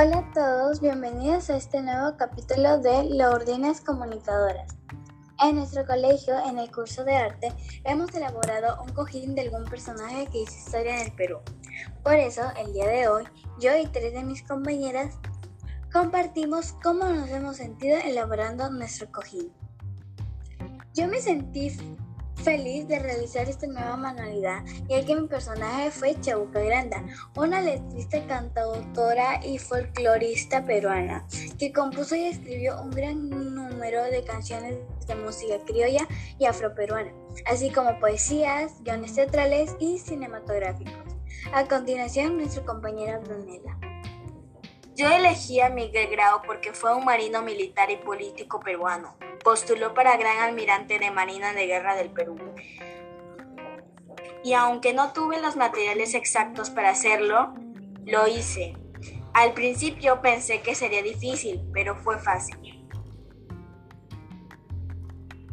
Hola 0.00 0.18
a 0.18 0.32
todos, 0.32 0.80
bienvenidos 0.80 1.50
a 1.50 1.56
este 1.56 1.82
nuevo 1.82 2.16
capítulo 2.16 2.78
de 2.78 3.16
Lourdinas 3.16 3.80
Comunicadoras. 3.80 4.76
En 5.42 5.56
nuestro 5.56 5.84
colegio, 5.86 6.38
en 6.48 6.56
el 6.60 6.70
curso 6.70 7.02
de 7.02 7.16
arte, 7.16 7.52
hemos 7.82 8.14
elaborado 8.14 8.80
un 8.80 8.92
cojín 8.92 9.34
de 9.34 9.40
algún 9.40 9.64
personaje 9.64 10.28
que 10.30 10.42
hizo 10.42 10.56
historia 10.56 11.00
en 11.00 11.06
el 11.08 11.12
Perú. 11.16 11.40
Por 12.04 12.14
eso, 12.14 12.42
el 12.64 12.72
día 12.74 12.86
de 12.86 13.08
hoy, 13.08 13.24
yo 13.58 13.76
y 13.76 13.88
tres 13.88 14.12
de 14.12 14.22
mis 14.22 14.44
compañeras 14.44 15.18
compartimos 15.92 16.74
cómo 16.80 17.06
nos 17.06 17.28
hemos 17.30 17.56
sentido 17.56 17.98
elaborando 17.98 18.70
nuestro 18.70 19.10
cojín. 19.10 19.52
Yo 20.94 21.08
me 21.08 21.20
sentí 21.20 21.76
feliz 22.42 22.88
de 22.88 22.98
realizar 22.98 23.48
esta 23.48 23.66
nueva 23.66 23.96
manualidad, 23.96 24.64
ya 24.88 25.04
que 25.04 25.14
mi 25.14 25.26
personaje 25.28 25.90
fue 25.90 26.18
Chabuca 26.20 26.60
Granda, 26.60 27.04
una 27.36 27.60
letrista, 27.60 28.26
cantautora 28.26 29.44
y 29.44 29.58
folclorista 29.58 30.64
peruana, 30.64 31.26
que 31.58 31.72
compuso 31.72 32.16
y 32.16 32.26
escribió 32.26 32.80
un 32.80 32.90
gran 32.90 33.28
número 33.28 34.04
de 34.04 34.24
canciones 34.24 34.78
de 35.06 35.14
música 35.14 35.58
criolla 35.66 36.06
y 36.38 36.46
afroperuana, 36.46 37.12
así 37.46 37.70
como 37.70 37.98
poesías, 37.98 38.82
guiones 38.82 39.14
teatrales 39.14 39.76
y 39.78 39.98
cinematográficos. 39.98 40.92
A 41.52 41.64
continuación, 41.64 42.36
nuestra 42.36 42.64
compañera 42.64 43.18
Brunella. 43.18 43.78
Yo 44.98 45.08
elegí 45.08 45.60
a 45.60 45.70
Miguel 45.70 46.10
Grau 46.10 46.42
porque 46.44 46.72
fue 46.72 46.92
un 46.92 47.04
marino 47.04 47.40
militar 47.40 47.88
y 47.88 47.96
político 47.98 48.58
peruano 48.58 49.16
postuló 49.44 49.94
para 49.94 50.16
gran 50.16 50.38
almirante 50.38 50.98
de 50.98 51.12
Marina 51.12 51.52
de 51.52 51.66
Guerra 51.66 51.94
del 51.94 52.10
Perú. 52.10 52.36
Y 54.42 54.54
aunque 54.54 54.92
no 54.92 55.12
tuve 55.12 55.40
los 55.40 55.54
materiales 55.56 56.14
exactos 56.14 56.70
para 56.70 56.90
hacerlo, 56.90 57.54
lo 58.04 58.26
hice. 58.26 58.76
Al 59.34 59.54
principio 59.54 60.20
pensé 60.20 60.62
que 60.62 60.74
sería 60.74 61.02
difícil, 61.02 61.62
pero 61.72 61.94
fue 61.96 62.18
fácil. 62.18 62.86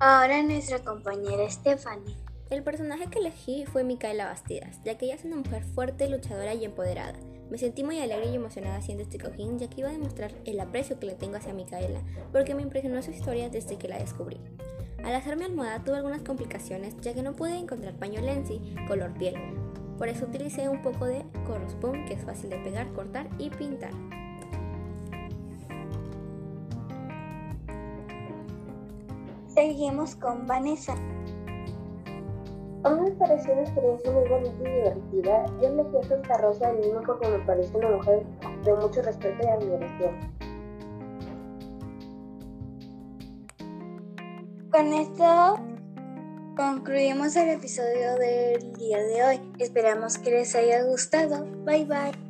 Ahora 0.00 0.42
nuestra 0.42 0.78
compañera 0.78 1.48
Stephanie. 1.50 2.16
El 2.48 2.62
personaje 2.62 3.08
que 3.08 3.18
elegí 3.18 3.66
fue 3.66 3.82
Micaela 3.82 4.26
Bastidas, 4.26 4.80
ya 4.84 4.96
que 4.96 5.06
ella 5.06 5.16
es 5.16 5.24
una 5.24 5.34
mujer 5.34 5.64
fuerte, 5.64 6.08
luchadora 6.08 6.54
y 6.54 6.64
empoderada. 6.64 7.18
Me 7.50 7.58
sentí 7.58 7.82
muy 7.82 7.98
alegre 7.98 8.28
y 8.30 8.36
emocionada 8.36 8.76
haciendo 8.76 9.02
este 9.02 9.18
cojín, 9.18 9.58
ya 9.58 9.68
que 9.68 9.80
iba 9.80 9.88
a 9.88 9.92
demostrar 9.92 10.32
el 10.44 10.60
aprecio 10.60 11.00
que 11.00 11.06
le 11.06 11.16
tengo 11.16 11.36
hacia 11.36 11.52
Micaela, 11.52 12.00
porque 12.30 12.54
me 12.54 12.62
impresionó 12.62 13.02
su 13.02 13.10
historia 13.10 13.50
desde 13.50 13.78
que 13.78 13.88
la 13.88 13.98
descubrí. 13.98 14.38
Al 15.02 15.16
hacer 15.16 15.36
mi 15.36 15.44
almohada 15.44 15.82
tuve 15.82 15.96
algunas 15.96 16.22
complicaciones, 16.22 16.94
ya 17.00 17.14
que 17.14 17.22
no 17.24 17.34
pude 17.34 17.56
encontrar 17.56 17.94
paño 17.94 18.20
lenzi 18.20 18.60
color 18.86 19.12
piel. 19.14 19.34
Por 19.98 20.08
eso 20.08 20.26
utilicé 20.26 20.68
un 20.68 20.82
poco 20.82 21.04
de 21.06 21.24
Corrospon, 21.48 22.04
que 22.04 22.14
es 22.14 22.24
fácil 22.24 22.50
de 22.50 22.58
pegar, 22.58 22.92
cortar 22.92 23.28
y 23.38 23.50
pintar. 23.50 23.90
Seguimos 29.48 30.14
con 30.14 30.46
Vanessa. 30.46 30.94
A 32.86 32.90
mí 32.90 33.00
me 33.00 33.10
pareció 33.16 33.52
una 33.52 33.62
experiencia 33.62 34.12
muy 34.12 34.28
bonita 34.28 34.56
y 34.60 34.72
divertida. 34.72 35.44
Yo 35.60 35.68
elegí 35.70 35.96
a 35.96 36.08
Santa 36.08 36.38
Rosa 36.38 36.68
del 36.68 36.78
mismo 36.78 37.00
porque 37.04 37.26
me 37.26 37.40
parece 37.40 37.76
una 37.76 37.90
mujer 37.90 38.24
de 38.64 38.74
mucho 38.74 39.02
respeto 39.02 39.38
y 39.42 39.48
admiración. 39.48 40.14
Con 44.70 44.92
esto 44.94 45.58
concluimos 46.56 47.34
el 47.34 47.48
episodio 47.48 48.14
del 48.20 48.72
día 48.74 48.98
de 48.98 49.24
hoy. 49.24 49.52
Esperamos 49.58 50.18
que 50.18 50.30
les 50.30 50.54
haya 50.54 50.84
gustado. 50.84 51.44
Bye 51.64 51.86
bye. 51.86 52.25